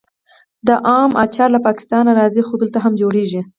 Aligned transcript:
د 0.67 0.69
ام 0.99 1.11
اچار 1.23 1.49
له 1.55 1.59
پاکستان 1.67 2.05
راځي 2.19 2.41
خو 2.47 2.53
دلته 2.61 2.77
هم 2.85 2.93
جوړیږي. 3.01 3.41